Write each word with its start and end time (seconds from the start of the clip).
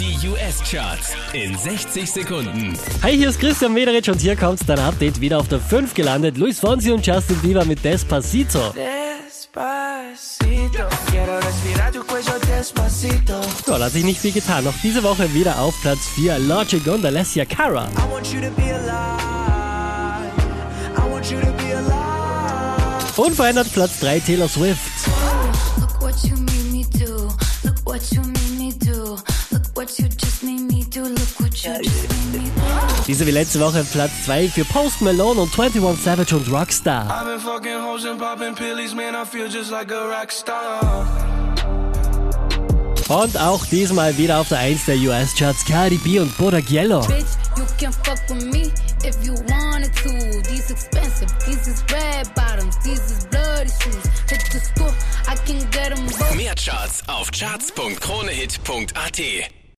Die 0.00 0.16
US-Charts 0.26 1.12
in 1.34 1.54
60 1.58 2.10
Sekunden. 2.10 2.72
Hi, 3.02 3.14
hier 3.14 3.28
ist 3.28 3.38
Christian 3.38 3.74
Mederich 3.74 4.08
und 4.08 4.18
hier 4.18 4.34
kommt 4.34 4.66
dein 4.66 4.78
Update 4.78 5.20
wieder 5.20 5.38
auf 5.38 5.48
der 5.48 5.60
5 5.60 5.92
gelandet. 5.92 6.38
Luis 6.38 6.58
Fonsi 6.58 6.90
und 6.90 7.06
Justin 7.06 7.36
Bieber 7.40 7.66
mit 7.66 7.84
Despacito. 7.84 8.72
Despacito, 8.72 10.84
quiero 11.10 11.36
respirar 11.36 11.92
tu 11.92 12.02
cuello 12.04 12.32
despacito. 12.48 13.42
So, 13.66 13.78
hat 13.78 13.92
sich 13.92 14.02
nicht 14.02 14.22
viel 14.22 14.32
getan. 14.32 14.64
Noch 14.64 14.72
diese 14.82 15.02
Woche 15.02 15.34
wieder 15.34 15.60
auf 15.60 15.78
Platz 15.82 16.08
4 16.14 16.38
Logic 16.38 16.86
und 16.86 17.04
Alessia 17.04 17.44
Cara. 17.44 17.84
I 17.84 17.88
want 18.10 18.32
you 18.32 18.40
to 18.40 18.50
be 18.56 18.72
alive. 18.72 20.32
I 20.96 21.12
want 21.12 21.30
you 21.30 21.38
to 21.40 21.52
be 21.62 21.76
alive. 21.76 23.20
Unverändert 23.20 23.70
Platz 23.74 24.00
3 24.00 24.20
Taylor 24.20 24.48
Swift. 24.48 24.80
Diese 33.06 33.26
wie 33.26 33.32
letzte 33.32 33.60
Woche 33.60 33.84
Platz 33.84 34.10
2 34.24 34.48
für 34.48 34.64
Post 34.64 35.02
Malone 35.02 35.40
und 35.40 35.58
21 35.58 36.04
Savage 36.04 36.36
und 36.36 36.50
Rockstar. 36.50 37.08
I've 37.10 37.24
been 37.24 37.40
fucking 37.40 37.82
hoes 37.82 38.06
and 38.06 38.18
popping 38.18 38.54
pillies, 38.54 38.94
man. 38.94 39.14
I 39.14 39.24
feel 39.24 39.48
just 39.48 39.70
like 39.70 39.90
a 39.92 40.20
rock 40.20 40.30
star. 40.30 41.06
Und 43.08 43.40
auch 43.40 43.64
diesmal 43.66 44.16
wieder 44.16 44.38
auf 44.38 44.48
der 44.48 44.58
1 44.58 44.84
der 44.84 44.96
US-Charts 44.96 45.64
Cardi 45.64 45.96
B 45.96 46.20
und 46.20 46.36
Bodak 46.38 46.70
Yellow. 46.70 47.04
Mehr 56.36 56.54
Charts 56.54 57.02
auf 57.08 57.30
charts.kronehit.at. 57.32 59.20